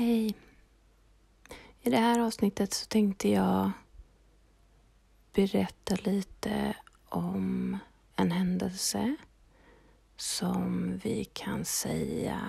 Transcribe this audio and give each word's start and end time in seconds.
Hej! 0.00 0.34
I 1.80 1.90
det 1.90 1.96
här 1.96 2.20
avsnittet 2.20 2.72
så 2.72 2.86
tänkte 2.86 3.28
jag 3.28 3.70
berätta 5.32 5.94
lite 5.94 6.76
om 7.08 7.78
en 8.16 8.32
händelse 8.32 9.16
som 10.16 10.96
vi 11.04 11.24
kan 11.24 11.64
säga 11.64 12.40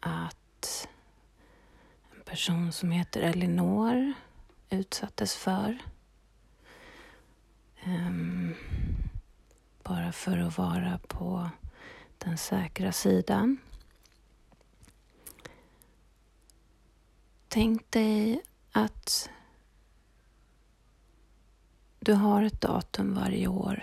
att 0.00 0.88
en 2.14 2.20
person 2.24 2.72
som 2.72 2.90
heter 2.90 3.22
Elinor 3.22 4.12
utsattes 4.70 5.36
för. 5.36 5.78
Um, 7.86 8.54
bara 9.82 10.12
för 10.12 10.38
att 10.38 10.58
vara 10.58 10.98
på 11.08 11.50
den 12.18 12.38
säkra 12.38 12.92
sidan. 12.92 13.58
Tänk 17.54 17.90
dig 17.90 18.42
att 18.72 19.30
du 22.00 22.12
har 22.12 22.42
ett 22.42 22.60
datum 22.60 23.14
varje 23.14 23.48
år 23.48 23.82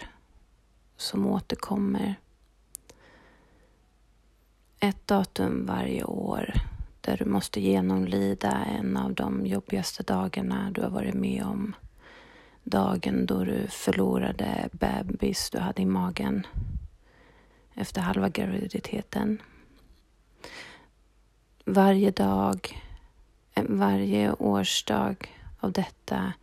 som 0.98 1.26
återkommer. 1.26 2.16
Ett 4.80 5.08
datum 5.08 5.66
varje 5.66 6.04
år 6.04 6.54
där 7.02 7.18
du 7.18 7.26
måste 7.26 7.62
genomlida 7.62 8.52
en 8.52 8.98
av 8.98 9.14
de 9.14 9.46
jobbigaste 9.46 10.04
dagarna 10.04 10.72
du 10.72 10.82
har 10.82 10.90
varit 10.90 11.16
med 11.16 11.44
om. 11.44 11.76
Dagen 12.64 13.26
då 13.26 13.44
du 13.44 13.68
förlorade 13.68 14.70
bebis 14.72 15.50
du 15.50 15.60
hade 15.60 15.82
i 15.82 15.86
magen 15.86 16.48
efter 17.74 18.02
halva 18.02 18.30
graviditeten. 18.30 19.42
Varje 21.66 22.12
dag 22.12 22.84
varje 23.64 24.34
årsdag 24.34 25.16
av 25.60 25.72
detta 25.72 26.34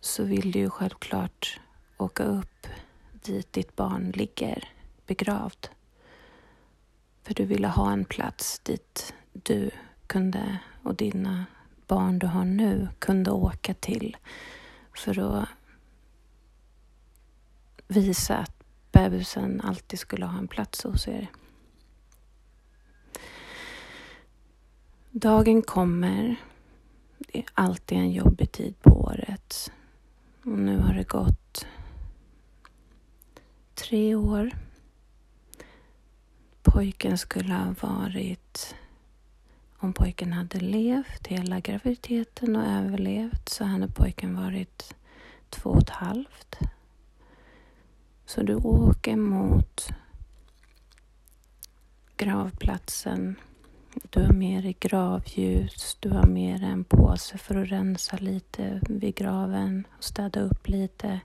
så 0.00 0.24
vill 0.24 0.50
du 0.52 0.58
ju 0.58 0.70
självklart 0.70 1.60
åka 1.98 2.24
upp 2.24 2.66
dit 3.12 3.52
ditt 3.52 3.76
barn 3.76 4.10
ligger 4.10 4.68
begravd. 5.06 5.68
För 7.22 7.34
du 7.34 7.44
ville 7.44 7.68
ha 7.68 7.92
en 7.92 8.04
plats 8.04 8.58
dit 8.58 9.14
du 9.32 9.70
kunde 10.06 10.58
och 10.82 10.94
dina 10.94 11.44
barn 11.86 12.18
du 12.18 12.26
har 12.26 12.44
nu 12.44 12.88
kunde 12.98 13.30
åka 13.30 13.74
till 13.74 14.16
för 14.96 15.18
att 15.18 15.48
visa 17.88 18.36
att 18.36 18.64
bebisen 18.92 19.60
alltid 19.60 19.98
skulle 19.98 20.26
ha 20.26 20.38
en 20.38 20.48
plats 20.48 20.84
hos 20.84 21.08
er. 21.08 21.30
Dagen 25.14 25.62
kommer. 25.62 26.36
Det 27.18 27.38
är 27.38 27.44
alltid 27.54 27.98
en 27.98 28.12
jobbig 28.12 28.52
tid 28.52 28.82
på 28.82 28.90
året. 28.90 29.72
Och 30.44 30.58
nu 30.58 30.78
har 30.78 30.94
det 30.94 31.08
gått 31.08 31.66
tre 33.74 34.14
år. 34.14 34.50
Pojken 36.62 37.18
skulle 37.18 37.54
ha 37.54 37.74
varit, 37.80 38.74
om 39.78 39.92
pojken 39.92 40.32
hade 40.32 40.60
levt 40.60 41.26
hela 41.26 41.60
graviditeten 41.60 42.56
och 42.56 42.66
överlevt 42.66 43.48
så 43.48 43.64
hade 43.64 43.88
pojken 43.88 44.36
varit 44.36 44.94
två 45.50 45.70
och 45.70 45.82
ett 45.82 45.90
halvt. 45.90 46.58
Så 48.26 48.42
du 48.42 48.54
åker 48.54 49.16
mot 49.16 49.88
gravplatsen 52.16 53.36
du 54.12 54.20
har 54.20 54.32
med 54.32 54.62
dig 54.62 54.76
gravljus, 54.80 55.96
du 56.00 56.10
har 56.10 56.26
med 56.26 56.60
dig 56.60 56.70
en 56.70 56.84
påse 56.84 57.38
för 57.38 57.56
att 57.56 57.68
rensa 57.68 58.16
lite 58.16 58.80
vid 58.88 59.14
graven 59.14 59.86
och 59.98 60.04
städa 60.04 60.40
upp 60.40 60.68
lite. 60.68 61.20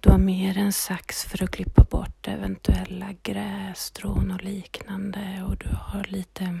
Du 0.00 0.10
har 0.10 0.18
med 0.18 0.54
dig 0.54 0.62
en 0.62 0.72
sax 0.72 1.24
för 1.24 1.42
att 1.42 1.50
klippa 1.50 1.84
bort 1.84 2.28
eventuella 2.28 3.14
grässtrån 3.22 4.30
och 4.30 4.44
liknande 4.44 5.44
och 5.48 5.56
du 5.56 5.68
har 5.68 6.04
lite 6.04 6.58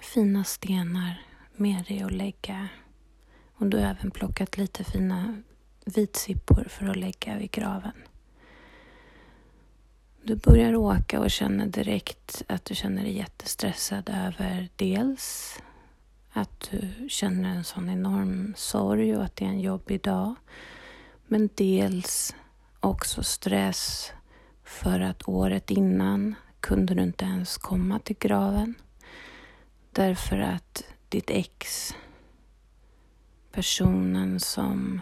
fina 0.00 0.44
stenar 0.44 1.22
med 1.56 1.84
dig 1.84 2.02
att 2.02 2.12
lägga. 2.12 2.68
Och 3.54 3.66
du 3.66 3.76
har 3.76 3.84
även 3.84 4.10
plockat 4.10 4.56
lite 4.56 4.84
fina 4.84 5.42
vitsippor 5.84 6.66
för 6.68 6.86
att 6.86 6.96
lägga 6.96 7.38
vid 7.38 7.50
graven. 7.50 7.92
Du 10.24 10.36
börjar 10.36 10.76
åka 10.76 11.20
och 11.20 11.30
känner 11.30 11.66
direkt 11.66 12.42
att 12.48 12.64
du 12.64 12.74
känner 12.74 13.02
dig 13.02 13.16
jättestressad 13.16 14.08
över 14.08 14.68
dels 14.76 15.58
att 16.32 16.70
du 16.70 17.08
känner 17.08 17.56
en 17.56 17.64
sån 17.64 17.90
enorm 17.90 18.54
sorg 18.56 19.16
och 19.16 19.24
att 19.24 19.36
det 19.36 19.44
är 19.44 19.48
en 19.48 19.60
jobbig 19.60 20.02
dag. 20.02 20.34
Men 21.26 21.48
dels 21.54 22.34
också 22.80 23.22
stress 23.22 24.12
för 24.64 25.00
att 25.00 25.28
året 25.28 25.70
innan 25.70 26.34
kunde 26.60 26.94
du 26.94 27.02
inte 27.02 27.24
ens 27.24 27.56
komma 27.56 27.98
till 27.98 28.16
graven. 28.18 28.74
Därför 29.92 30.38
att 30.38 30.84
ditt 31.08 31.30
ex, 31.30 31.94
personen 33.52 34.40
som 34.40 35.00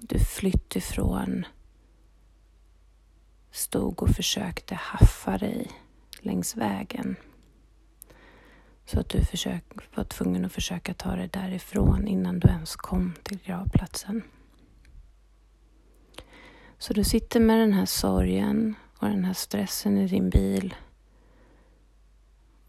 du 0.00 0.18
flytt 0.18 0.76
ifrån, 0.76 1.46
stod 3.52 4.02
och 4.02 4.10
försökte 4.10 4.74
haffa 4.74 5.38
dig 5.38 5.70
längs 6.20 6.56
vägen. 6.56 7.16
Så 8.84 9.00
att 9.00 9.08
du 9.08 9.24
försök, 9.24 9.64
var 9.94 10.04
tvungen 10.04 10.44
att 10.44 10.52
försöka 10.52 10.94
ta 10.94 11.16
dig 11.16 11.28
därifrån 11.28 12.08
innan 12.08 12.38
du 12.38 12.48
ens 12.48 12.76
kom 12.76 13.14
till 13.22 13.38
gravplatsen. 13.44 14.22
Så 16.78 16.92
du 16.92 17.04
sitter 17.04 17.40
med 17.40 17.58
den 17.58 17.72
här 17.72 17.86
sorgen 17.86 18.74
och 18.98 19.08
den 19.08 19.24
här 19.24 19.34
stressen 19.34 19.98
i 19.98 20.06
din 20.06 20.30
bil 20.30 20.74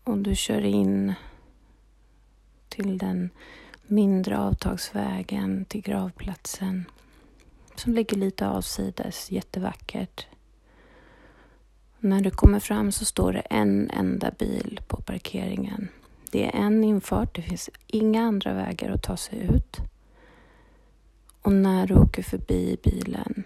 och 0.04 0.18
du 0.18 0.36
kör 0.36 0.62
in 0.62 1.14
till 2.70 2.98
den 2.98 3.30
mindre 3.88 4.40
avtagsvägen 4.40 5.66
till 5.66 5.82
gravplatsen 5.82 6.86
som 7.76 7.94
ligger 7.94 8.18
lite 8.18 8.48
avsides, 8.48 9.32
jättevackert. 9.32 10.28
När 12.04 12.22
du 12.22 12.32
kommer 12.32 12.60
fram 12.60 12.92
så 12.92 13.06
står 13.06 13.34
det 13.34 13.40
en 13.40 13.90
enda 13.90 14.32
bil 14.32 14.82
på 14.88 15.02
parkeringen. 15.02 15.88
Det 16.32 16.46
är 16.46 16.60
en 16.60 16.84
infart, 16.84 17.36
det 17.36 17.42
finns 17.42 17.70
inga 17.88 18.22
andra 18.22 18.54
vägar 18.54 18.92
att 18.92 19.04
ta 19.04 19.18
sig 19.18 19.40
ut. 19.40 19.78
Och 21.42 21.52
när 21.52 21.88
du 21.88 21.94
åker 21.94 22.24
förbi 22.24 22.78
bilen 22.84 23.44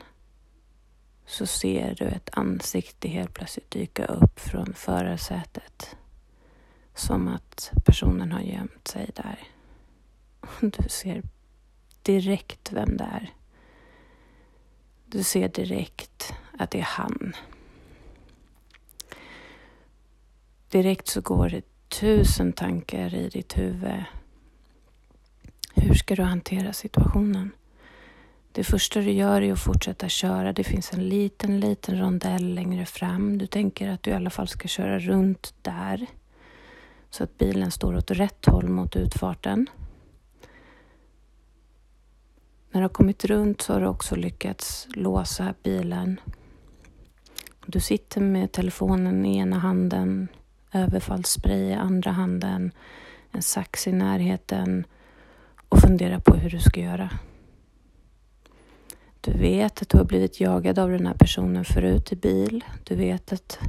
så 1.25 1.46
ser 1.46 1.96
du 1.96 2.06
ett 2.06 2.29
ansikte 2.31 3.07
helt 3.07 3.34
plötsligt 3.34 3.72
dyka 3.72 4.06
upp 4.06 4.40
från 4.40 4.73
förarsätet. 4.73 5.96
Som 6.96 7.28
att 7.28 7.72
personen 7.85 8.31
har 8.31 8.41
gömt 8.41 8.88
sig 8.88 9.09
där. 9.16 9.40
Du 10.62 10.90
ser 10.90 11.23
direkt 12.01 12.72
vem 12.73 12.97
det 12.97 13.03
är. 13.03 13.34
Du 15.06 15.23
ser 15.23 15.50
direkt 15.50 16.34
att 16.57 16.72
det 16.72 16.79
är 16.79 16.88
han. 16.90 17.34
Direkt 20.69 21.07
så 21.07 21.22
går 21.22 21.50
det 21.50 21.61
tusen 21.89 22.53
tankar 22.53 23.13
i 23.13 23.29
ditt 23.29 23.57
huvud. 23.57 24.03
Hur 25.75 25.94
ska 25.94 26.16
du 26.16 26.23
hantera 26.23 26.73
situationen? 26.73 27.51
Det 28.51 28.63
första 28.63 29.00
du 29.00 29.11
gör 29.11 29.41
är 29.41 29.53
att 29.53 29.59
fortsätta 29.59 30.09
köra. 30.09 30.53
Det 30.53 30.63
finns 30.63 30.94
en 30.94 31.09
liten, 31.09 31.59
liten 31.59 32.00
rondell 32.00 32.53
längre 32.53 32.85
fram. 32.85 33.38
Du 33.38 33.47
tänker 33.47 33.89
att 33.89 34.03
du 34.03 34.11
i 34.11 34.13
alla 34.13 34.29
fall 34.29 34.47
ska 34.47 34.67
köra 34.67 35.00
runt 35.00 35.53
där. 35.61 36.05
Så 37.09 37.23
att 37.23 37.37
bilen 37.37 37.72
står 37.72 37.96
åt 37.96 38.11
rätt 38.11 38.46
håll 38.46 38.69
mot 38.69 38.96
utfarten. 38.96 39.67
När 42.72 42.81
du 42.81 42.84
har 42.84 42.93
kommit 42.93 43.25
runt 43.25 43.61
så 43.61 43.73
har 43.73 43.81
du 43.81 43.87
också 43.87 44.16
lyckats 44.16 44.87
låsa 44.90 45.53
bilen. 45.64 46.19
Du 47.66 47.79
sitter 47.79 48.22
med 48.22 48.52
telefonen 48.52 49.25
i 49.25 49.37
ena 49.37 49.59
handen, 49.59 50.28
överfallsspray 50.78 51.70
i 51.70 51.74
andra 51.74 52.12
handen, 52.12 52.72
en 53.32 53.41
sax 53.41 53.88
i 53.88 53.91
närheten 53.91 54.85
och 55.70 55.79
fundera 55.79 56.20
på 56.20 56.35
hur 56.35 56.50
du 56.50 56.59
ska 56.59 56.79
göra. 56.79 57.09
Du 59.22 59.32
vet 59.32 59.82
att 59.82 59.90
du 59.90 59.97
har 59.97 60.06
blivit 60.06 60.40
jagad 60.40 60.79
av 60.79 60.90
den 60.90 61.08
här 61.08 61.14
personen 61.14 61.66
förut 61.66 62.12
i 62.12 62.16
bil. 62.16 62.66
Du 62.84 62.96
vet 62.96 63.34
att 63.34 63.59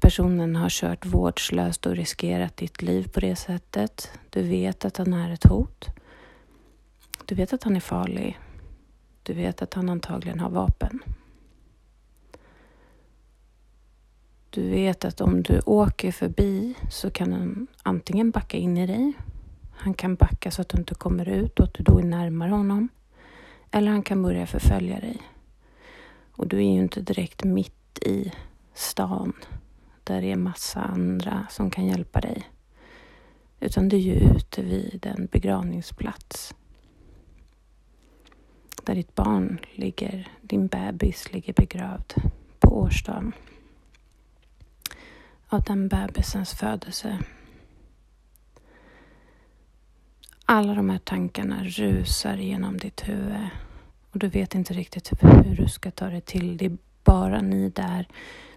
personen 0.00 0.56
har 0.56 0.68
kört 0.68 1.06
vårdslöst 1.06 1.86
och 1.86 1.96
riskerat 1.96 2.56
ditt 2.56 2.82
liv 2.82 3.08
på 3.08 3.20
det 3.20 3.36
sättet. 3.36 4.10
Du 4.30 4.42
vet 4.42 4.84
att 4.84 4.96
han 4.96 5.12
är 5.12 5.32
ett 5.32 5.44
hot. 5.44 5.86
Du 7.24 7.34
vet 7.34 7.52
att 7.52 7.64
han 7.64 7.76
är 7.76 7.80
farlig. 7.80 8.38
Du 9.22 9.32
vet 9.32 9.62
att 9.62 9.74
han 9.74 9.88
antagligen 9.88 10.40
har 10.40 10.50
vapen. 10.50 11.02
Du 14.50 14.68
vet 14.68 15.04
att 15.04 15.20
om 15.20 15.42
du 15.42 15.60
åker 15.66 16.12
förbi 16.12 16.74
så 16.90 17.10
kan 17.10 17.32
han 17.32 17.66
antingen 17.82 18.30
backa 18.30 18.56
in 18.56 18.76
i 18.76 18.86
dig. 18.86 19.12
Han 19.72 19.94
kan 19.94 20.14
backa 20.14 20.50
så 20.50 20.62
att 20.62 20.68
du 20.68 20.78
inte 20.78 20.94
kommer 20.94 21.28
ut 21.28 21.60
och 21.60 21.64
att 21.64 21.74
du 21.74 21.82
då 21.82 21.98
är 21.98 22.04
närmare 22.04 22.50
honom. 22.50 22.88
Eller 23.70 23.90
han 23.90 24.02
kan 24.02 24.22
börja 24.22 24.46
förfölja 24.46 25.00
dig. 25.00 25.22
Och 26.32 26.48
du 26.48 26.56
är 26.56 26.72
ju 26.72 26.78
inte 26.78 27.00
direkt 27.00 27.44
mitt 27.44 27.98
i 28.02 28.32
stan 28.74 29.32
där 30.04 30.20
det 30.20 30.32
är 30.32 30.36
massa 30.36 30.80
andra 30.80 31.46
som 31.50 31.70
kan 31.70 31.86
hjälpa 31.86 32.20
dig. 32.20 32.50
Utan 33.60 33.88
du 33.88 33.96
är 33.96 34.00
ju 34.00 34.14
ute 34.14 34.62
vid 34.62 35.06
en 35.06 35.28
begravningsplats. 35.32 36.54
Där 38.82 38.94
ditt 38.94 39.14
barn 39.14 39.58
ligger, 39.72 40.28
din 40.40 40.66
bebis 40.66 41.32
ligger 41.32 41.52
begravd 41.52 42.14
på 42.60 42.80
årsdagen 42.80 43.32
av 45.48 45.62
den 45.62 45.88
bebisens 45.88 46.54
födelse. 46.54 47.18
Alla 50.44 50.74
de 50.74 50.90
här 50.90 50.98
tankarna 50.98 51.64
rusar 51.64 52.36
genom 52.36 52.78
ditt 52.78 53.08
huvud 53.08 53.48
och 54.12 54.18
du 54.18 54.28
vet 54.28 54.54
inte 54.54 54.74
riktigt 54.74 55.10
hur 55.22 55.56
du 55.56 55.68
ska 55.68 55.90
ta 55.90 56.06
dig 56.06 56.20
till. 56.20 56.56
Det 56.56 56.64
är 56.64 56.78
bara 57.04 57.40
ni 57.40 57.70
där. 57.70 58.08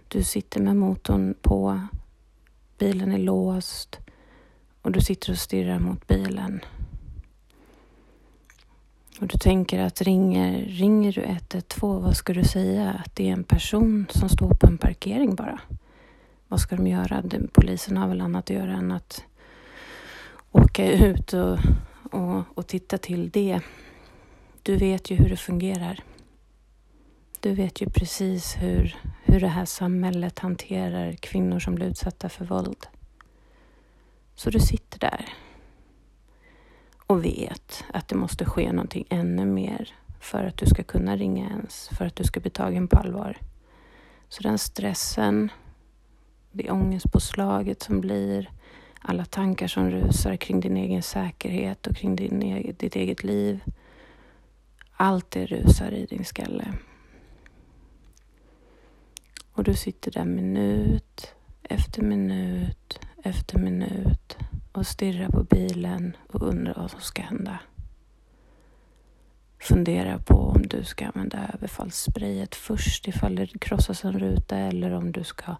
Du 0.08 0.22
sitter 0.22 0.60
med 0.60 0.76
motorn 0.76 1.34
på, 1.42 1.80
bilen 2.78 3.12
är 3.12 3.18
låst 3.18 3.98
och 4.82 4.92
du 4.92 5.00
sitter 5.00 5.32
och 5.32 5.38
stirrar 5.38 5.78
mot 5.78 6.06
bilen. 6.06 6.60
Och 9.20 9.26
du 9.26 9.38
tänker 9.38 9.78
att 9.78 10.02
ringer, 10.02 10.58
ringer 10.58 11.12
du 11.12 11.22
112, 11.22 12.02
vad 12.02 12.16
ska 12.16 12.32
du 12.32 12.44
säga? 12.44 12.92
Att 12.92 13.16
det 13.16 13.28
är 13.28 13.32
en 13.32 13.44
person 13.44 14.06
som 14.10 14.28
står 14.28 14.54
på 14.54 14.66
en 14.66 14.78
parkering 14.78 15.34
bara. 15.34 15.60
Vad 16.52 16.60
ska 16.60 16.76
de 16.76 16.86
göra? 16.86 17.22
Polisen 17.52 17.96
har 17.96 18.08
väl 18.08 18.20
annat 18.20 18.44
att 18.44 18.50
göra 18.50 18.72
än 18.72 18.92
att 18.92 19.24
åka 20.50 20.92
ut 20.92 21.32
och, 21.32 21.58
och, 22.10 22.44
och 22.54 22.66
titta 22.66 22.98
till 22.98 23.30
det. 23.30 23.60
Du 24.62 24.76
vet 24.76 25.10
ju 25.10 25.16
hur 25.16 25.28
det 25.28 25.36
fungerar. 25.36 26.00
Du 27.40 27.54
vet 27.54 27.80
ju 27.80 27.86
precis 27.86 28.56
hur, 28.58 28.96
hur 29.24 29.40
det 29.40 29.48
här 29.48 29.64
samhället 29.64 30.38
hanterar 30.38 31.12
kvinnor 31.12 31.58
som 31.58 31.74
blir 31.74 31.86
utsatta 31.86 32.28
för 32.28 32.44
våld. 32.44 32.86
Så 34.34 34.50
du 34.50 34.60
sitter 34.60 34.98
där 34.98 35.28
och 37.06 37.24
vet 37.24 37.84
att 37.92 38.08
det 38.08 38.16
måste 38.16 38.44
ske 38.44 38.72
någonting 38.72 39.06
ännu 39.10 39.44
mer 39.44 39.94
för 40.20 40.44
att 40.44 40.56
du 40.56 40.66
ska 40.66 40.82
kunna 40.82 41.16
ringa 41.16 41.48
ens, 41.48 41.88
för 41.88 42.06
att 42.06 42.16
du 42.16 42.24
ska 42.24 42.40
bli 42.40 42.50
tagen 42.50 42.88
på 42.88 42.98
allvar. 42.98 43.36
Så 44.28 44.42
den 44.42 44.58
stressen, 44.58 45.50
det 46.52 46.66
är 46.66 46.72
ångestpåslaget 46.72 47.82
som 47.82 48.00
blir, 48.00 48.50
alla 49.00 49.24
tankar 49.24 49.66
som 49.66 49.90
rusar 49.90 50.36
kring 50.36 50.60
din 50.60 50.76
egen 50.76 51.02
säkerhet 51.02 51.86
och 51.86 51.96
kring 51.96 52.16
din, 52.16 52.42
e-, 52.42 52.72
ditt 52.78 52.96
eget 52.96 53.24
liv. 53.24 53.60
Allt 54.92 55.30
det 55.30 55.46
rusar 55.46 55.90
i 55.90 56.06
din 56.06 56.24
skalle. 56.24 56.74
Och 59.52 59.64
du 59.64 59.74
sitter 59.74 60.10
där 60.10 60.24
minut 60.24 61.34
efter 61.62 62.02
minut 62.02 63.00
efter 63.22 63.58
minut 63.58 64.38
och 64.72 64.86
stirrar 64.86 65.28
på 65.28 65.44
bilen 65.44 66.16
och 66.28 66.42
undrar 66.42 66.74
vad 66.74 66.90
som 66.90 67.00
ska 67.00 67.22
hända. 67.22 67.58
Fundera 69.62 70.18
på 70.18 70.34
om 70.34 70.62
du 70.62 70.84
ska 70.84 71.06
använda 71.06 71.50
överfallssprayet 71.54 72.54
först 72.54 73.08
ifall 73.08 73.34
det 73.34 73.58
krossas 73.60 74.04
en 74.04 74.18
ruta 74.18 74.56
eller 74.56 74.92
om 74.92 75.12
du 75.12 75.24
ska 75.24 75.56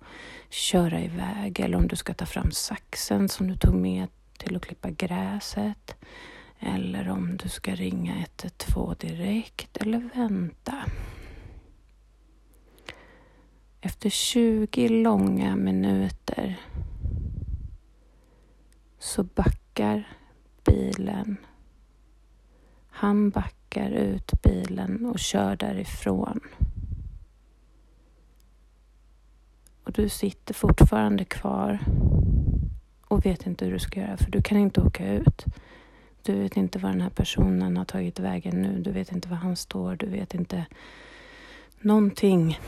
köra 0.50 1.00
iväg 1.00 1.60
eller 1.60 1.78
om 1.78 1.88
du 1.88 1.96
ska 1.96 2.14
ta 2.14 2.26
fram 2.26 2.50
saxen 2.50 3.28
som 3.28 3.48
du 3.48 3.56
tog 3.56 3.74
med 3.74 4.08
till 4.38 4.56
att 4.56 4.62
klippa 4.62 4.90
gräset. 4.90 5.96
Eller 6.60 7.08
om 7.08 7.36
du 7.36 7.48
ska 7.48 7.74
ringa 7.74 8.14
112 8.14 8.96
direkt 8.98 9.76
eller 9.76 10.10
vänta. 10.14 10.84
Efter 13.80 14.10
20 14.10 14.88
långa 14.88 15.56
minuter 15.56 16.60
så 18.98 19.22
backar 19.22 20.08
bilen. 20.64 21.36
Han 22.90 23.30
backar 23.30 23.61
ut 23.80 24.42
bilen 24.42 25.06
och 25.06 25.18
kör 25.18 25.56
därifrån. 25.56 26.40
Och 29.84 29.92
du 29.92 30.08
sitter 30.08 30.54
fortfarande 30.54 31.24
kvar 31.24 31.78
och 33.08 33.26
vet 33.26 33.46
inte 33.46 33.64
hur 33.64 33.72
du 33.72 33.78
ska 33.78 34.00
göra 34.00 34.16
för 34.16 34.30
du 34.30 34.42
kan 34.42 34.58
inte 34.58 34.80
åka 34.80 35.12
ut. 35.12 35.44
Du 36.22 36.34
vet 36.34 36.56
inte 36.56 36.78
var 36.78 36.90
den 36.90 37.00
här 37.00 37.10
personen 37.10 37.76
har 37.76 37.84
tagit 37.84 38.20
vägen 38.20 38.62
nu. 38.62 38.82
Du 38.82 38.92
vet 38.92 39.12
inte 39.12 39.28
var 39.28 39.36
han 39.36 39.56
står. 39.56 39.96
Du 39.96 40.06
vet 40.06 40.34
inte 40.34 40.66
någonting 41.80 42.58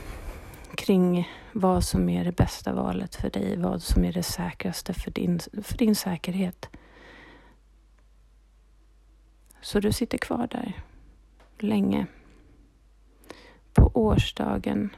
kring 0.75 1.29
vad 1.53 1.85
som 1.85 2.09
är 2.09 2.25
det 2.25 2.37
bästa 2.37 2.73
valet 2.73 3.15
för 3.15 3.31
dig, 3.31 3.57
vad 3.57 3.83
som 3.83 4.05
är 4.05 4.13
det 4.13 4.23
säkraste 4.23 4.95
för 4.95 5.11
din, 5.11 5.41
för 5.63 5.79
din 5.79 5.97
säkerhet. 5.97 6.69
Så 9.61 9.81
du 9.81 9.93
sitter 9.93 10.19
kvar 10.19 10.49
där 10.51 10.83
länge. 11.63 12.07
På 13.73 13.91
årsdagen 13.95 14.97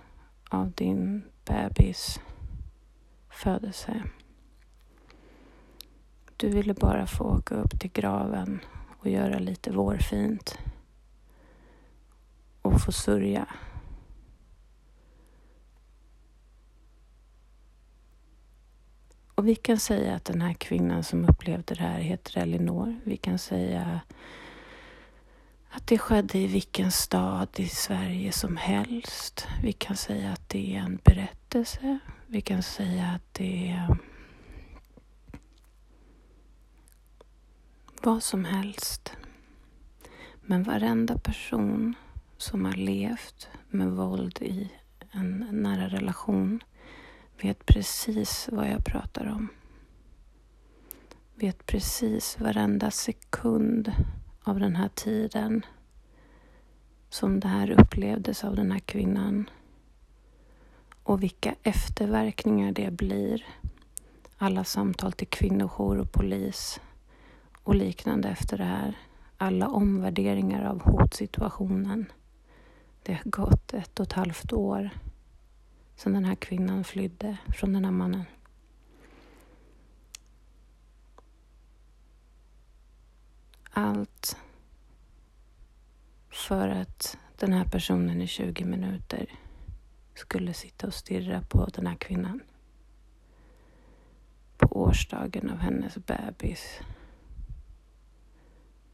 av 0.51 0.71
din 0.71 1.23
bebis 1.45 2.21
födelse. 3.31 4.03
Du 6.37 6.49
ville 6.49 6.75
bara 6.75 7.07
få 7.07 7.25
åka 7.25 7.55
upp 7.55 7.81
till 7.81 7.93
graven 7.93 8.61
och 8.99 9.09
göra 9.09 9.39
lite 9.39 9.73
vårfint 9.73 10.59
och 12.63 12.81
få 12.81 12.93
sörja 12.93 13.47
Och 19.37 19.49
vi 19.49 19.55
kan 19.55 19.79
säga 19.79 20.15
att 20.15 20.25
den 20.25 20.41
här 20.41 20.53
kvinnan 20.53 21.05
som 21.05 21.29
upplevde 21.29 21.75
det 21.75 21.83
här 21.83 22.01
heter 22.01 22.39
Elinor. 22.39 23.01
Vi 23.05 23.17
kan 23.17 23.39
säga 23.39 24.01
att 25.71 25.87
det 25.87 25.99
skedde 25.99 26.39
i 26.39 26.47
vilken 26.47 26.91
stad 26.91 27.49
i 27.57 27.69
Sverige 27.69 28.33
som 28.33 28.57
helst. 28.57 29.47
Vi 29.63 29.73
kan 29.73 29.97
säga 29.97 30.33
att 30.33 30.49
det 30.49 30.77
är 30.77 30.81
en 30.81 31.01
berättelse. 31.05 31.99
Vi 32.27 32.41
kan 32.41 32.63
säga 32.63 33.07
att 33.07 33.35
det 33.35 33.69
är 33.69 33.97
vad 38.03 38.23
som 38.23 38.45
helst. 38.45 39.13
Men 40.43 40.63
varenda 40.63 41.19
person 41.19 41.95
som 42.37 42.65
har 42.65 42.73
levt 42.73 43.49
med 43.69 43.91
våld 43.91 44.39
i 44.43 44.73
en 45.11 45.49
nära 45.51 45.89
relation 45.89 46.63
vet 47.41 47.67
precis 47.67 48.49
vad 48.53 48.69
jag 48.69 48.85
pratar 48.85 49.27
om. 49.27 49.49
Vet 51.35 51.67
precis 51.67 52.41
varenda 52.41 52.91
sekund 52.91 53.93
av 54.47 54.61
den 54.61 54.77
här 54.77 54.89
tiden 54.89 55.67
som 57.09 57.41
det 57.41 57.49
här 57.49 57.71
upplevdes 57.71 58.45
av 58.45 58.57
den 58.57 58.73
här 58.73 58.79
kvinnan 58.79 59.51
och 61.03 61.23
vilka 61.23 61.55
efterverkningar 61.63 62.73
det 62.73 62.91
blir. 62.91 63.47
Alla 64.37 64.65
samtal 64.65 65.13
till 65.13 65.27
kvinnojour 65.27 65.99
och 65.99 66.13
polis 66.13 66.81
och 67.63 67.75
liknande 67.75 68.29
efter 68.29 68.59
det 68.59 68.65
här. 68.65 68.99
Alla 69.37 69.69
omvärderingar 69.69 70.65
av 70.65 70.83
hotsituationen. 70.83 72.07
Det 73.03 73.13
har 73.13 73.31
gått 73.31 73.75
ett 73.75 74.01
och 74.01 74.07
ett 74.07 74.13
halvt 74.13 74.53
år 74.53 74.91
sedan 75.97 76.13
den 76.13 76.25
här 76.25 76.35
kvinnan 76.35 76.85
flydde 76.85 77.37
från 77.59 77.73
den 77.73 77.85
här 77.85 77.93
mannen. 77.93 78.25
Allt 83.79 84.37
för 86.31 86.69
att 86.69 87.19
den 87.37 87.53
här 87.53 87.65
personen 87.65 88.23
i 88.23 88.27
20 88.27 88.65
minuter 88.65 89.27
skulle 90.15 90.55
sitta 90.55 90.87
och 90.87 90.95
stirra 90.95 91.43
på 91.43 91.67
den 91.75 91.87
här 91.87 91.95
kvinnan. 91.95 92.41
På 94.57 94.67
årsdagen 94.67 95.51
av 95.51 95.59
hennes 95.59 95.97
bebis 95.97 96.81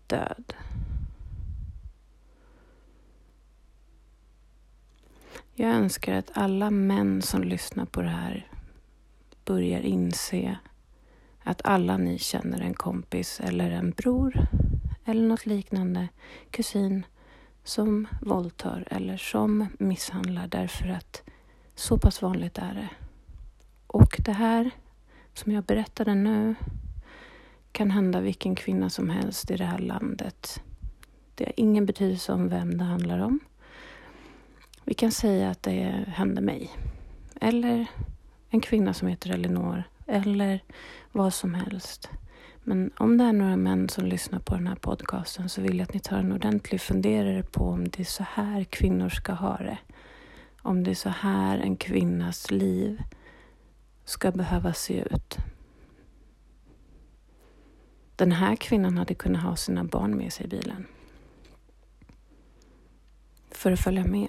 död. 0.07 0.55
Jag 5.55 5.71
önskar 5.71 6.15
att 6.15 6.31
alla 6.35 6.71
män 6.71 7.23
som 7.23 7.45
lyssnar 7.45 7.85
på 7.85 8.03
det 8.03 8.09
här 8.09 8.49
börjar 9.45 9.81
inse 9.81 10.59
att 11.43 11.63
alla 11.65 11.97
ni 11.97 12.19
känner 12.19 12.61
en 12.61 12.75
kompis 12.75 13.41
eller 13.41 13.71
en 13.71 13.91
bror 13.91 14.49
eller 15.05 15.29
något 15.29 15.47
liknande, 15.47 16.09
kusin, 16.51 17.07
som 17.65 18.09
våldtar 18.21 18.89
eller 18.91 19.17
som 19.17 19.67
misshandlar 19.79 20.47
därför 20.47 20.89
att 20.89 21.23
så 21.75 21.99
pass 21.99 22.23
vanligt 22.23 22.59
är 22.59 22.75
det. 22.75 22.89
Och 23.87 24.17
det 24.19 24.33
här 24.33 24.71
som 25.35 25.53
jag 25.53 25.65
berättade 25.65 26.15
nu 26.15 26.55
kan 27.73 27.91
hända 27.91 28.21
vilken 28.21 28.55
kvinna 28.55 28.91
som 28.91 29.11
helst 29.11 29.51
i 29.51 29.57
det 29.57 29.65
här 29.65 29.79
landet. 29.79 30.63
Det 31.35 31.45
har 31.45 31.53
ingen 31.57 31.87
betydelse 31.87 32.33
om 32.33 32.49
vem 32.49 32.79
det 32.79 32.85
handlar 32.85 33.19
om. 33.19 33.41
Vi 34.85 34.95
kan 34.95 35.13
säga 35.13 35.51
att 35.51 35.63
det 35.63 36.05
hände 36.09 36.41
mig. 36.41 36.71
Eller 37.41 37.87
en 38.49 38.61
kvinna 38.61 38.95
som 38.95 39.09
heter 39.09 39.31
Elinor. 39.31 39.83
Eller 40.07 40.61
vad 41.13 41.35
som 41.35 41.55
helst. 41.55 42.11
Men 42.65 42.91
om 42.97 43.19
det 43.19 43.25
är 43.25 43.33
några 43.33 43.57
män 43.57 43.89
som 43.89 44.07
lyssnar 44.07 44.39
på 44.39 44.55
den 44.55 44.67
här 44.67 44.77
podcasten 44.77 45.49
så 45.49 45.61
vill 45.61 45.79
jag 45.79 45.85
att 45.85 45.95
ni 45.95 46.01
tar 46.01 46.17
en 46.17 46.33
ordentlig 46.33 46.81
funderare 46.81 47.43
på 47.43 47.65
om 47.65 47.89
det 47.89 48.01
är 48.01 48.05
så 48.05 48.25
här 48.31 48.65
kvinnor 48.65 49.09
ska 49.09 49.33
ha 49.33 49.57
det. 49.57 49.79
Om 50.63 50.85
det 50.85 50.91
är 50.91 50.95
så 50.95 51.09
här 51.09 51.59
en 51.59 51.77
kvinnas 51.77 52.51
liv 52.51 53.03
ska 54.05 54.33
behöva 54.33 54.73
se 54.73 55.01
ut. 55.01 55.37
Den 58.17 58.33
här 58.33 58.57
kvinnan 58.57 58.99
hade 58.99 59.15
kunnat 59.15 59.43
ha 59.43 59.57
sina 59.57 59.85
barn 59.85 60.17
med 60.17 60.33
sig 60.33 60.47
i 60.47 60.49
bilen. 60.49 60.87
För 63.51 63.73
att 63.73 63.81
följa 63.81 64.05
med. 64.05 64.29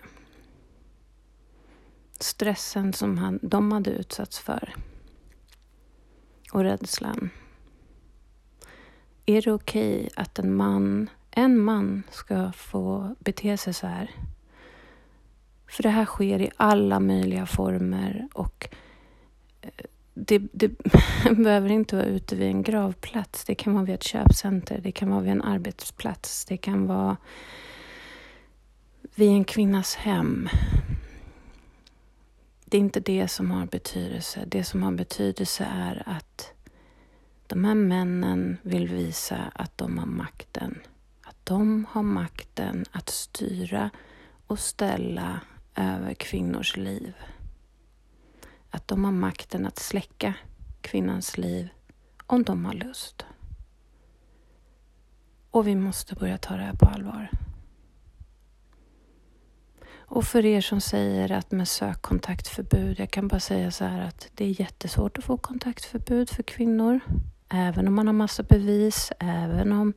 Stressen 2.19 2.93
som 2.93 3.17
han, 3.17 3.39
de 3.41 3.71
hade 3.71 3.91
utsatts 3.91 4.39
för. 4.39 4.75
Och 6.53 6.63
rädslan. 6.63 7.29
Är 9.25 9.41
det 9.41 9.51
okej 9.51 9.95
okay 9.95 10.09
att 10.15 10.39
en 10.39 10.55
man, 10.55 11.09
en 11.31 11.57
man 11.59 12.03
ska 12.11 12.51
få 12.51 13.15
bete 13.19 13.57
sig 13.57 13.73
så 13.73 13.87
här? 13.87 14.11
För 15.67 15.83
det 15.83 15.89
här 15.89 16.05
sker 16.05 16.41
i 16.41 16.49
alla 16.57 16.99
möjliga 16.99 17.45
former 17.45 18.27
och 18.33 18.69
eh, 19.61 19.69
det, 20.13 20.39
det 20.51 20.71
behöver 21.37 21.69
inte 21.69 21.95
vara 21.95 22.05
ute 22.05 22.35
vid 22.35 22.47
en 22.47 22.63
gravplats. 22.63 23.45
Det 23.45 23.55
kan 23.55 23.73
vara 23.73 23.83
vid 23.83 23.95
ett 23.95 24.03
köpcenter, 24.03 24.79
det 24.83 24.91
kan 24.91 25.09
vara 25.09 25.21
vid 25.21 25.31
en 25.31 25.41
arbetsplats, 25.41 26.45
det 26.45 26.57
kan 26.57 26.87
vara 26.87 27.17
vid 29.15 29.29
en 29.29 29.43
kvinnas 29.43 29.95
hem. 29.95 30.49
Det 32.65 32.77
är 32.77 32.81
inte 32.81 32.99
det 32.99 33.27
som 33.27 33.51
har 33.51 33.65
betydelse. 33.65 34.43
Det 34.47 34.63
som 34.63 34.83
har 34.83 34.91
betydelse 34.91 35.67
är 35.71 36.03
att 36.05 36.53
de 37.53 37.65
här 37.65 37.75
männen 37.75 38.57
vill 38.61 38.87
visa 38.87 39.51
att 39.55 39.77
de 39.77 39.97
har 39.97 40.05
makten. 40.05 40.79
Att 41.21 41.45
de 41.45 41.85
har 41.89 42.03
makten 42.03 42.85
att 42.91 43.09
styra 43.09 43.89
och 44.47 44.59
ställa 44.59 45.41
över 45.75 46.13
kvinnors 46.13 46.77
liv. 46.77 47.13
Att 48.69 48.87
de 48.87 49.05
har 49.05 49.11
makten 49.11 49.65
att 49.65 49.79
släcka 49.79 50.33
kvinnans 50.81 51.37
liv 51.37 51.69
om 52.27 52.43
de 52.43 52.65
har 52.65 52.73
lust. 52.73 53.25
Och 55.51 55.67
vi 55.67 55.75
måste 55.75 56.15
börja 56.15 56.37
ta 56.37 56.55
det 56.55 56.63
här 56.63 56.73
på 56.73 56.85
allvar. 56.85 57.29
Och 59.95 60.25
för 60.25 60.45
er 60.45 60.61
som 60.61 60.81
säger 60.81 61.31
att 61.31 61.51
med 61.51 61.67
sökkontaktförbud, 61.67 62.99
jag 62.99 63.11
kan 63.11 63.27
bara 63.27 63.39
säga 63.39 63.71
så 63.71 63.85
här 63.85 64.01
att 64.01 64.29
det 64.35 64.45
är 64.45 64.61
jättesvårt 64.61 65.17
att 65.17 65.23
få 65.23 65.37
kontaktförbud 65.37 66.29
för 66.29 66.43
kvinnor. 66.43 66.99
Även 67.55 67.87
om 67.87 67.93
man 67.93 68.07
har 68.07 68.13
massa 68.13 68.43
bevis, 68.43 69.11
även 69.19 69.71
om 69.71 69.93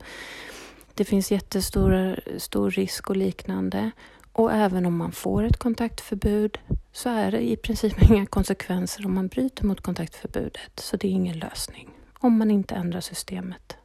det 0.93 1.05
finns 1.05 1.31
jättestor 1.31 2.19
stor 2.37 2.71
risk 2.71 3.09
och 3.09 3.15
liknande. 3.15 3.91
Och 4.31 4.53
även 4.53 4.85
om 4.85 4.97
man 4.97 5.11
får 5.11 5.43
ett 5.43 5.57
kontaktförbud 5.57 6.57
så 6.91 7.09
är 7.09 7.31
det 7.31 7.49
i 7.49 7.57
princip 7.57 8.01
inga 8.11 8.25
konsekvenser 8.25 9.05
om 9.05 9.15
man 9.15 9.27
bryter 9.27 9.65
mot 9.65 9.81
kontaktförbudet. 9.81 10.79
Så 10.79 10.97
det 10.97 11.07
är 11.07 11.11
ingen 11.11 11.39
lösning 11.39 11.89
om 12.19 12.37
man 12.37 12.51
inte 12.51 12.75
ändrar 12.75 13.01
systemet. 13.01 13.77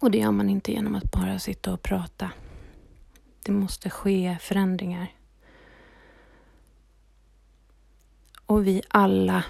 Och 0.00 0.10
det 0.10 0.18
gör 0.18 0.30
man 0.30 0.50
inte 0.50 0.72
genom 0.72 0.94
att 0.94 1.12
bara 1.12 1.38
sitta 1.38 1.72
och 1.72 1.82
prata. 1.82 2.30
Det 3.42 3.52
måste 3.52 3.90
ske 3.90 4.36
förändringar. 4.40 5.12
Och 8.46 8.66
vi 8.66 8.82
alla 8.88 9.44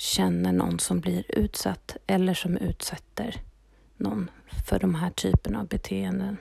känner 0.00 0.52
någon 0.52 0.78
som 0.78 1.00
blir 1.00 1.24
utsatt 1.28 1.96
eller 2.06 2.34
som 2.34 2.56
utsätter 2.56 3.42
någon 3.96 4.30
för 4.68 4.78
de 4.78 4.94
här 4.94 5.10
typerna 5.10 5.60
av 5.60 5.66
beteenden. 5.66 6.36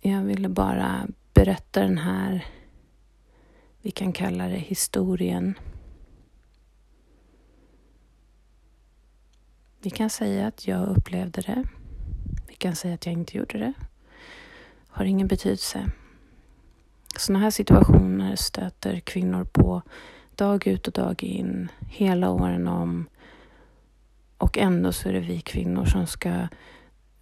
Jag 0.00 0.22
ville 0.22 0.48
bara 0.48 1.06
berätta 1.34 1.80
den 1.80 1.98
här, 1.98 2.46
vi 3.82 3.90
kan 3.90 4.12
kalla 4.12 4.48
det 4.48 4.58
historien. 4.58 5.54
Vi 9.80 9.90
kan 9.90 10.10
säga 10.10 10.46
att 10.46 10.66
jag 10.66 10.88
upplevde 10.88 11.40
det. 11.40 11.64
Vi 12.48 12.54
kan 12.54 12.76
säga 12.76 12.94
att 12.94 13.06
jag 13.06 13.12
inte 13.12 13.36
gjorde 13.36 13.58
det. 13.58 13.72
Har 14.88 15.04
ingen 15.04 15.28
betydelse. 15.28 15.90
Sådana 17.20 17.44
här 17.44 17.50
situationer 17.50 18.36
stöter 18.36 19.00
kvinnor 19.00 19.44
på 19.44 19.82
dag 20.34 20.66
ut 20.66 20.86
och 20.86 20.92
dag 20.92 21.24
in, 21.24 21.68
hela 21.80 22.30
åren 22.30 22.68
om. 22.68 23.06
Och 24.38 24.58
ändå 24.58 24.92
så 24.92 25.08
är 25.08 25.12
det 25.12 25.20
vi 25.20 25.40
kvinnor 25.40 25.84
som 25.84 26.06
ska 26.06 26.48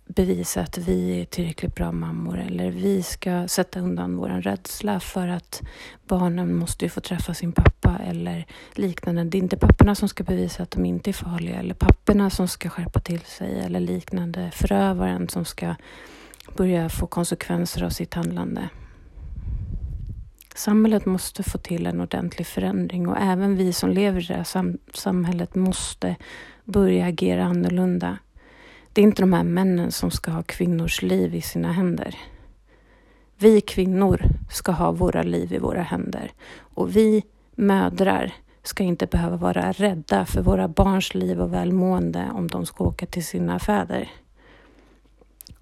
bevisa 0.06 0.60
att 0.60 0.78
vi 0.78 1.20
är 1.20 1.24
tillräckligt 1.24 1.74
bra 1.74 1.92
mammor 1.92 2.38
eller 2.38 2.70
vi 2.70 3.02
ska 3.02 3.48
sätta 3.48 3.80
undan 3.80 4.16
vår 4.16 4.28
rädsla 4.28 5.00
för 5.00 5.28
att 5.28 5.62
barnen 6.06 6.54
måste 6.54 6.84
ju 6.84 6.88
få 6.88 7.00
träffa 7.00 7.34
sin 7.34 7.52
pappa 7.52 7.98
eller 8.04 8.46
liknande. 8.72 9.24
Det 9.24 9.38
är 9.38 9.42
inte 9.42 9.56
papporna 9.56 9.94
som 9.94 10.08
ska 10.08 10.24
bevisa 10.24 10.62
att 10.62 10.70
de 10.70 10.84
inte 10.84 11.10
är 11.10 11.12
farliga 11.12 11.56
eller 11.56 11.74
papporna 11.74 12.30
som 12.30 12.48
ska 12.48 12.68
skärpa 12.68 13.00
till 13.00 13.20
sig 13.20 13.60
eller 13.60 13.80
liknande. 13.80 14.50
Förövaren 14.54 15.28
som 15.28 15.44
ska 15.44 15.74
börja 16.56 16.88
få 16.88 17.06
konsekvenser 17.06 17.82
av 17.82 17.90
sitt 17.90 18.14
handlande. 18.14 18.68
Samhället 20.58 21.06
måste 21.06 21.42
få 21.42 21.58
till 21.58 21.86
en 21.86 22.00
ordentlig 22.00 22.46
förändring 22.46 23.08
och 23.08 23.16
även 23.20 23.56
vi 23.56 23.72
som 23.72 23.90
lever 23.90 24.20
i 24.20 24.24
det 24.24 24.34
här 24.34 24.44
sam 24.44 24.78
samhället 24.94 25.54
måste 25.54 26.16
börja 26.64 27.06
agera 27.06 27.44
annorlunda. 27.44 28.18
Det 28.92 29.00
är 29.00 29.02
inte 29.02 29.22
de 29.22 29.32
här 29.32 29.44
männen 29.44 29.92
som 29.92 30.10
ska 30.10 30.30
ha 30.30 30.42
kvinnors 30.42 31.02
liv 31.02 31.34
i 31.34 31.40
sina 31.40 31.72
händer. 31.72 32.14
Vi 33.36 33.60
kvinnor 33.60 34.22
ska 34.50 34.72
ha 34.72 34.92
våra 34.92 35.22
liv 35.22 35.52
i 35.52 35.58
våra 35.58 35.82
händer 35.82 36.30
och 36.74 36.96
vi 36.96 37.24
mödrar 37.54 38.32
ska 38.62 38.84
inte 38.84 39.06
behöva 39.06 39.36
vara 39.36 39.72
rädda 39.72 40.26
för 40.26 40.42
våra 40.42 40.68
barns 40.68 41.14
liv 41.14 41.40
och 41.40 41.52
välmående 41.52 42.30
om 42.34 42.48
de 42.48 42.66
ska 42.66 42.84
åka 42.84 43.06
till 43.06 43.24
sina 43.24 43.58
fäder. 43.58 44.10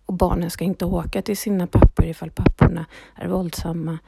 Och 0.06 0.14
barnen 0.14 0.50
ska 0.50 0.64
inte 0.64 0.84
åka 0.84 1.22
till 1.22 1.36
sina 1.36 1.66
pappor 1.66 2.06
ifall 2.06 2.30
papporna 2.30 2.86
är 3.14 3.28
våldsamma 3.28 3.98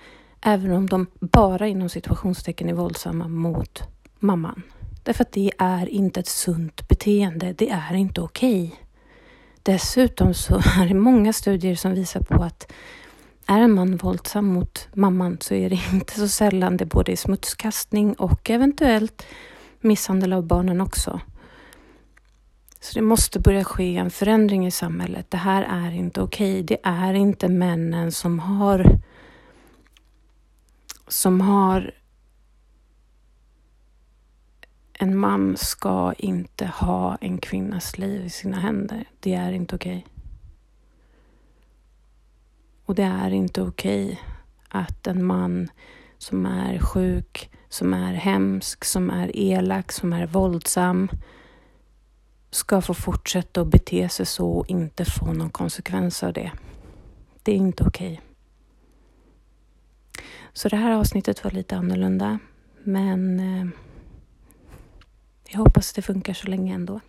Även 0.40 0.72
om 0.72 0.86
de 0.86 1.06
bara 1.20 1.66
inom 1.66 1.88
situationstecken 1.88 2.68
är 2.68 2.74
våldsamma 2.74 3.28
mot 3.28 3.82
mamman. 4.18 4.62
Därför 5.02 5.24
att 5.24 5.32
det 5.32 5.50
är 5.58 5.88
inte 5.88 6.20
ett 6.20 6.28
sunt 6.28 6.88
beteende. 6.88 7.52
Det 7.52 7.70
är 7.70 7.94
inte 7.94 8.20
okej. 8.20 8.64
Okay. 8.64 8.78
Dessutom 9.62 10.34
så 10.34 10.54
är 10.80 10.88
det 10.88 10.94
många 10.94 11.32
studier 11.32 11.74
som 11.74 11.94
visar 11.94 12.20
på 12.20 12.42
att 12.42 12.72
är 13.46 13.60
en 13.60 13.74
man 13.74 13.96
våldsam 13.96 14.46
mot 14.46 14.88
mamman 14.94 15.38
så 15.40 15.54
är 15.54 15.70
det 15.70 15.80
inte 15.92 16.14
så 16.14 16.28
sällan 16.28 16.76
det 16.76 16.86
både 16.86 17.12
är 17.12 17.16
smutskastning 17.16 18.14
och 18.14 18.50
eventuellt 18.50 19.26
misshandel 19.80 20.32
av 20.32 20.46
barnen 20.46 20.80
också. 20.80 21.20
Så 22.80 22.94
det 22.94 23.02
måste 23.02 23.40
börja 23.40 23.64
ske 23.64 23.96
en 23.96 24.10
förändring 24.10 24.66
i 24.66 24.70
samhället. 24.70 25.30
Det 25.30 25.36
här 25.36 25.62
är 25.62 25.94
inte 25.94 26.20
okej. 26.20 26.52
Okay. 26.52 26.62
Det 26.62 26.78
är 26.82 27.14
inte 27.14 27.48
männen 27.48 28.12
som 28.12 28.38
har 28.38 29.00
som 31.08 31.40
har 31.40 31.94
en 34.92 35.18
man 35.18 35.56
ska 35.56 36.12
inte 36.18 36.66
ha 36.66 37.16
en 37.16 37.38
kvinnas 37.38 37.98
liv 37.98 38.24
i 38.24 38.30
sina 38.30 38.60
händer. 38.60 39.04
Det 39.20 39.34
är 39.34 39.52
inte 39.52 39.76
okej. 39.76 39.98
Okay. 39.98 40.12
Och 42.84 42.94
det 42.94 43.02
är 43.02 43.30
inte 43.30 43.62
okej 43.62 44.04
okay 44.04 44.18
att 44.68 45.06
en 45.06 45.24
man 45.24 45.70
som 46.18 46.46
är 46.46 46.78
sjuk, 46.78 47.50
som 47.68 47.94
är 47.94 48.14
hemsk, 48.14 48.84
som 48.84 49.10
är 49.10 49.36
elak, 49.36 49.92
som 49.92 50.12
är 50.12 50.26
våldsam 50.26 51.08
ska 52.50 52.80
få 52.80 52.94
fortsätta 52.94 53.60
att 53.60 53.66
bete 53.66 54.08
sig 54.08 54.26
så 54.26 54.50
och 54.50 54.70
inte 54.70 55.04
få 55.04 55.32
någon 55.32 55.50
konsekvens 55.50 56.22
av 56.22 56.32
det. 56.32 56.52
Det 57.42 57.52
är 57.52 57.56
inte 57.56 57.84
okej. 57.84 58.12
Okay. 58.12 58.27
Så 60.58 60.68
det 60.68 60.76
här 60.76 60.90
avsnittet 60.90 61.44
var 61.44 61.50
lite 61.50 61.76
annorlunda. 61.76 62.38
Men 62.82 63.40
eh, 63.40 63.66
jag 65.48 65.58
hoppas 65.58 65.92
det 65.92 66.02
funkar 66.02 66.34
så 66.34 66.48
länge 66.48 66.74
ändå. 66.74 67.00